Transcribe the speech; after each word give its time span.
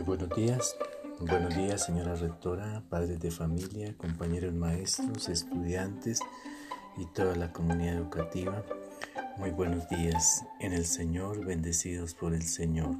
Muy 0.00 0.16
buenos 0.16 0.34
días. 0.34 0.76
Buenos 1.18 1.54
días, 1.54 1.84
señora 1.84 2.14
rectora, 2.14 2.82
padres 2.88 3.20
de 3.20 3.30
familia, 3.30 3.94
compañeros 3.98 4.54
maestros, 4.54 5.28
estudiantes 5.28 6.20
y 6.96 7.04
toda 7.04 7.36
la 7.36 7.52
comunidad 7.52 7.96
educativa. 7.96 8.64
Muy 9.36 9.50
buenos 9.50 9.86
días 9.90 10.42
en 10.58 10.72
el 10.72 10.86
Señor, 10.86 11.44
bendecidos 11.44 12.14
por 12.14 12.32
el 12.32 12.44
Señor. 12.44 12.96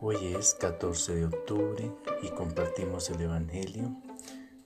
Hoy 0.00 0.16
es 0.38 0.54
14 0.54 1.16
de 1.16 1.26
octubre 1.26 1.92
y 2.22 2.30
compartimos 2.30 3.10
el 3.10 3.20
Evangelio 3.20 3.94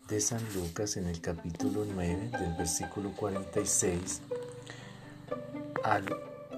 de 0.09 0.21
San 0.21 0.43
Lucas 0.55 0.97
en 0.97 1.09
el 1.09 1.21
capítulo 1.21 1.85
9 1.85 2.31
del 2.39 2.55
versículo 2.55 3.11
46 3.17 4.21
al 5.83 6.05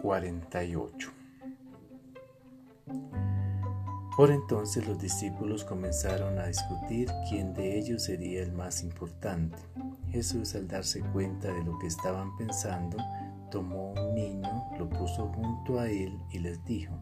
48. 0.02 1.19
Por 4.16 4.30
entonces 4.30 4.86
los 4.86 4.98
discípulos 4.98 5.64
comenzaron 5.64 6.38
a 6.38 6.46
discutir 6.46 7.10
quién 7.28 7.54
de 7.54 7.78
ellos 7.78 8.04
sería 8.04 8.42
el 8.42 8.52
más 8.52 8.82
importante. 8.82 9.56
Jesús 10.10 10.54
al 10.54 10.66
darse 10.66 11.00
cuenta 11.00 11.52
de 11.52 11.64
lo 11.64 11.78
que 11.78 11.86
estaban 11.86 12.36
pensando, 12.36 12.98
tomó 13.50 13.92
un 13.92 14.14
niño, 14.14 14.66
lo 14.78 14.88
puso 14.88 15.28
junto 15.28 15.78
a 15.78 15.88
él 15.88 16.18
y 16.32 16.40
les 16.40 16.62
dijo, 16.64 16.94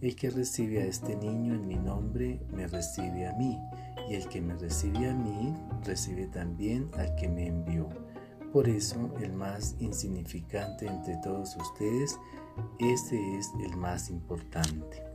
El 0.00 0.16
que 0.16 0.30
recibe 0.30 0.82
a 0.82 0.86
este 0.86 1.16
niño 1.16 1.54
en 1.54 1.66
mi 1.66 1.76
nombre, 1.76 2.40
me 2.52 2.66
recibe 2.66 3.28
a 3.28 3.32
mí, 3.34 3.58
y 4.10 4.14
el 4.14 4.28
que 4.28 4.40
me 4.40 4.54
recibe 4.54 5.08
a 5.08 5.14
mí, 5.14 5.54
recibe 5.84 6.26
también 6.26 6.90
al 6.98 7.14
que 7.14 7.28
me 7.28 7.46
envió. 7.46 7.88
Por 8.52 8.68
eso 8.68 9.14
el 9.20 9.32
más 9.32 9.76
insignificante 9.78 10.86
entre 10.86 11.16
todos 11.22 11.56
ustedes, 11.56 12.18
este 12.78 13.38
es 13.38 13.50
el 13.60 13.76
más 13.76 14.10
importante. 14.10 15.05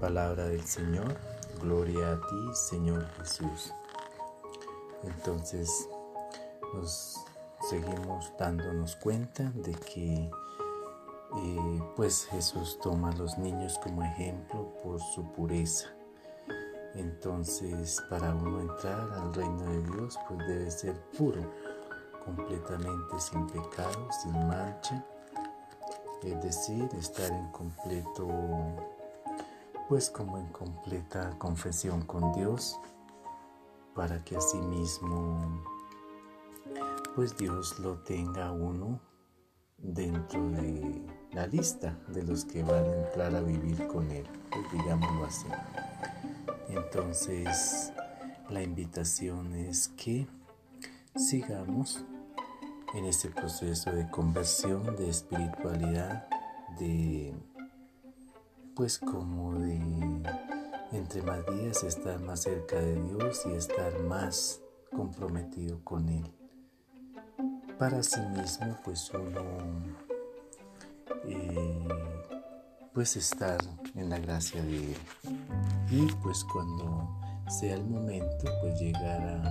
Palabra 0.00 0.46
del 0.46 0.64
Señor, 0.64 1.16
gloria 1.60 2.12
a 2.12 2.20
ti 2.20 2.54
Señor 2.54 3.06
Jesús. 3.18 3.72
Entonces 5.02 5.88
nos 6.74 7.24
seguimos 7.68 8.32
dándonos 8.38 8.96
cuenta 8.96 9.50
de 9.54 9.72
que 9.72 10.30
eh, 11.36 11.82
pues 11.96 12.26
Jesús 12.26 12.78
toma 12.82 13.10
a 13.10 13.16
los 13.16 13.38
niños 13.38 13.78
como 13.82 14.02
ejemplo 14.02 14.72
por 14.82 15.00
su 15.00 15.32
pureza. 15.32 15.88
Entonces 16.94 18.02
para 18.08 18.34
uno 18.34 18.60
entrar 18.60 19.10
al 19.12 19.34
reino 19.34 19.64
de 19.64 19.82
Dios 19.82 20.18
pues 20.28 20.38
debe 20.46 20.70
ser 20.70 20.94
puro, 21.16 21.42
completamente 22.24 23.18
sin 23.18 23.46
pecado, 23.46 24.08
sin 24.22 24.32
mancha, 24.48 25.04
es 26.22 26.42
decir, 26.42 26.88
estar 26.98 27.30
en 27.30 27.50
completo 27.50 28.93
pues 29.94 30.10
como 30.10 30.38
en 30.38 30.48
completa 30.48 31.38
confesión 31.38 32.02
con 32.02 32.32
Dios, 32.32 32.80
para 33.94 34.24
que 34.24 34.36
asimismo 34.36 35.62
pues 37.14 37.36
Dios 37.36 37.78
lo 37.78 37.98
tenga 38.02 38.50
uno 38.50 38.98
dentro 39.78 40.50
de 40.50 41.00
la 41.30 41.46
lista 41.46 41.96
de 42.08 42.24
los 42.24 42.44
que 42.44 42.64
van 42.64 42.84
a 42.84 43.06
entrar 43.06 43.36
a 43.36 43.40
vivir 43.40 43.86
con 43.86 44.10
Él, 44.10 44.26
pues 44.50 44.64
digámoslo 44.72 45.26
así. 45.26 45.46
Entonces, 46.70 47.92
la 48.50 48.64
invitación 48.64 49.54
es 49.54 49.90
que 49.90 50.26
sigamos 51.14 52.04
en 52.94 53.04
este 53.04 53.30
proceso 53.30 53.92
de 53.92 54.10
conversión, 54.10 54.96
de 54.96 55.08
espiritualidad, 55.08 56.26
de 56.80 57.32
pues 58.74 58.98
como 58.98 59.54
de 59.58 59.80
entre 60.92 61.22
más 61.22 61.46
días 61.46 61.82
estar 61.84 62.20
más 62.20 62.42
cerca 62.42 62.76
de 62.76 63.00
Dios 63.02 63.42
y 63.46 63.52
estar 63.52 64.00
más 64.00 64.60
comprometido 64.94 65.82
con 65.84 66.08
Él. 66.08 66.24
Para 67.78 68.02
sí 68.02 68.20
mismo, 68.36 68.76
pues 68.84 69.10
uno, 69.12 69.40
eh, 71.24 71.88
pues 72.92 73.16
estar 73.16 73.58
en 73.94 74.10
la 74.10 74.18
gracia 74.18 74.62
de 74.62 74.92
Él. 74.92 74.96
Y 75.90 76.06
pues 76.22 76.44
cuando 76.44 77.08
sea 77.48 77.74
el 77.74 77.84
momento, 77.84 78.44
pues 78.60 78.80
llegar 78.80 79.20
a, 79.20 79.42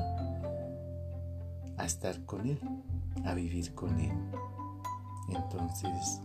a 1.77 1.85
estar 1.85 2.25
con 2.25 2.47
Él, 2.47 2.59
a 3.25 3.33
vivir 3.33 3.73
con 3.73 3.99
Él. 3.99 4.17
Entonces, 5.29 6.21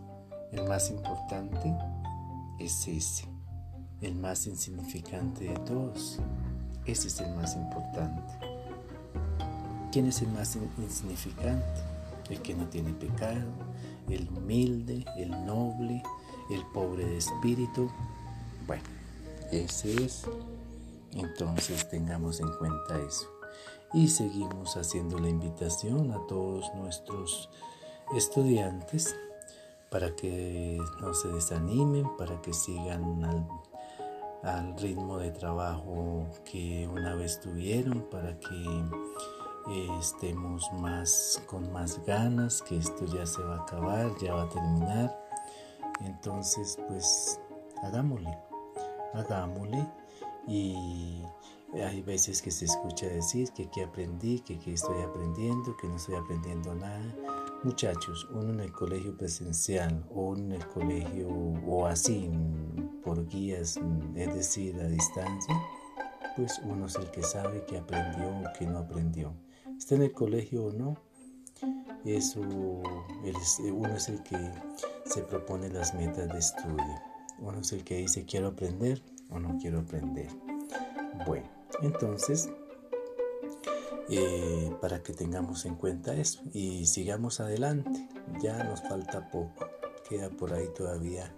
el 0.52 0.66
más 0.68 0.90
importante 0.90 1.76
es 2.58 2.88
ese, 2.88 3.28
el 4.00 4.14
más 4.14 4.46
insignificante 4.46 5.44
de 5.44 5.54
todos. 5.60 6.18
Ese 6.84 7.08
es 7.08 7.20
el 7.20 7.34
más 7.34 7.54
importante. 7.54 8.32
¿Quién 9.92 10.06
es 10.06 10.22
el 10.22 10.28
más 10.28 10.56
insignificante? 10.78 11.80
El 12.30 12.42
que 12.42 12.54
no 12.54 12.66
tiene 12.68 12.92
pecado, 12.92 13.50
el 14.08 14.28
humilde, 14.28 15.04
el 15.16 15.30
noble, 15.46 16.02
el 16.50 16.64
pobre 16.72 17.04
de 17.06 17.18
espíritu. 17.18 17.90
Bueno, 18.66 18.82
ese 19.50 20.04
es. 20.04 20.24
Entonces 21.12 21.88
tengamos 21.88 22.40
en 22.40 22.50
cuenta 22.58 23.00
eso. 23.06 23.28
Y 23.94 24.08
seguimos 24.08 24.76
haciendo 24.76 25.18
la 25.18 25.28
invitación 25.28 26.12
a 26.12 26.26
todos 26.26 26.66
nuestros 26.74 27.48
estudiantes 28.14 29.16
para 29.90 30.14
que 30.14 30.78
no 31.00 31.14
se 31.14 31.28
desanimen, 31.28 32.06
para 32.16 32.40
que 32.42 32.52
sigan 32.52 33.24
al, 33.24 34.76
ritmo 34.78 35.18
de 35.18 35.30
trabajo 35.30 36.26
que 36.44 36.88
una 36.88 37.14
vez 37.14 37.40
tuvieron, 37.40 38.02
para 38.10 38.38
que 38.38 38.64
eh, 39.70 39.88
estemos 39.98 40.70
más 40.74 41.42
con 41.46 41.72
más 41.72 42.04
ganas, 42.06 42.62
que 42.62 42.76
esto 42.76 43.04
ya 43.06 43.26
se 43.26 43.42
va 43.42 43.56
a 43.56 43.62
acabar, 43.62 44.10
ya 44.20 44.34
va 44.34 44.42
a 44.42 44.48
terminar. 44.48 45.26
Entonces, 46.00 46.78
pues 46.86 47.40
hagámosle, 47.82 48.38
hagámosle 49.14 49.86
y 50.46 51.22
hay 51.74 52.00
veces 52.02 52.40
que 52.40 52.50
se 52.50 52.66
escucha 52.66 53.06
decir 53.06 53.50
que 53.52 53.64
aquí 53.64 53.80
aprendí, 53.80 54.40
que 54.40 54.54
aquí 54.54 54.72
estoy 54.72 55.02
aprendiendo, 55.02 55.76
que 55.76 55.88
no 55.88 55.96
estoy 55.96 56.14
aprendiendo 56.14 56.74
nada 56.74 57.14
Muchachos, 57.64 58.28
uno 58.30 58.50
en 58.50 58.60
el 58.60 58.72
colegio 58.72 59.16
presencial 59.16 60.04
o 60.14 60.36
en 60.36 60.52
el 60.52 60.64
colegio 60.68 61.28
o 61.28 61.86
así 61.86 62.30
por 63.02 63.26
guías, 63.26 63.80
es 64.14 64.34
decir, 64.34 64.80
a 64.80 64.86
distancia, 64.86 65.60
pues 66.36 66.60
uno 66.62 66.86
es 66.86 66.94
el 66.94 67.10
que 67.10 67.24
sabe 67.24 67.64
que 67.66 67.78
aprendió 67.78 68.28
o 68.28 68.52
que 68.56 68.64
no 68.64 68.78
aprendió. 68.78 69.34
Está 69.76 69.96
en 69.96 70.02
el 70.02 70.12
colegio 70.12 70.66
o 70.66 70.72
no, 70.72 70.96
eso 72.04 72.40
uno 72.40 73.94
es 73.96 74.08
el 74.08 74.22
que 74.22 74.38
se 75.04 75.22
propone 75.22 75.68
las 75.68 75.94
metas 75.94 76.28
de 76.28 76.38
estudio. 76.38 77.02
Uno 77.40 77.58
es 77.58 77.72
el 77.72 77.82
que 77.82 77.96
dice 77.96 78.24
quiero 78.24 78.48
aprender 78.48 79.02
o 79.30 79.40
no 79.40 79.58
quiero 79.58 79.80
aprender. 79.80 80.28
Bueno, 81.26 81.48
entonces 81.82 82.48
eh, 84.10 84.72
para 84.80 85.02
que 85.02 85.12
tengamos 85.12 85.64
en 85.66 85.74
cuenta 85.74 86.14
eso 86.14 86.40
y 86.52 86.86
sigamos 86.86 87.40
adelante. 87.40 88.08
Ya 88.42 88.64
nos 88.64 88.82
falta 88.82 89.28
poco, 89.30 89.66
queda 90.08 90.30
por 90.30 90.52
ahí 90.52 90.68
todavía 90.76 91.32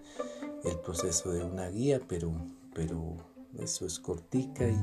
el 0.64 0.78
proceso 0.78 1.32
de 1.32 1.44
una 1.44 1.68
guía, 1.68 2.00
pero, 2.06 2.32
pero 2.74 3.16
eso 3.58 3.86
es 3.86 3.98
cortica 3.98 4.68
y, 4.68 4.78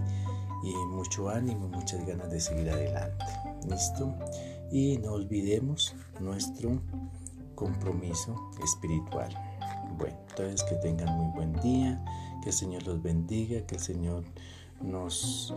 y 0.68 0.76
mucho 0.90 1.30
ánimo, 1.30 1.68
muchas 1.68 2.06
ganas 2.06 2.30
de 2.30 2.40
seguir 2.40 2.70
adelante. 2.70 3.26
¿Listo? 3.70 4.14
Y 4.72 4.98
no 4.98 5.14
olvidemos 5.14 5.96
nuestro 6.20 6.82
compromiso 7.56 8.36
espiritual. 8.64 9.34
Bueno, 9.98 10.18
entonces 10.30 10.64
que 10.64 10.76
tengan 10.76 11.18
muy 11.18 11.34
buen 11.34 11.54
día, 11.62 12.04
que 12.44 12.50
el 12.50 12.56
Señor 12.56 12.86
los 12.86 13.02
bendiga, 13.02 13.66
que 13.66 13.76
el 13.76 13.82
Señor 13.82 14.24
nos 14.82 15.54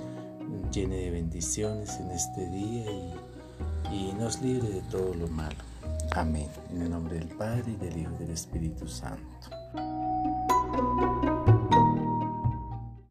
llene 0.72 0.96
de 0.96 1.10
bendiciones 1.10 1.98
en 1.98 2.10
este 2.10 2.46
día 2.48 2.86
y, 3.92 4.12
nos 4.18 4.40
libre 4.40 4.68
de 4.68 4.82
todo 4.82 5.14
lo 5.14 5.26
malo. 5.28 5.56
Amén. 6.12 6.48
En 6.70 6.82
el 6.82 6.90
nombre 6.90 7.18
del 7.18 7.28
Padre, 7.28 7.72
y 7.72 7.76
del 7.76 7.98
Hijo 7.98 8.12
y 8.18 8.24
del 8.24 8.30
Espíritu 8.30 8.86
Santo. 8.86 9.50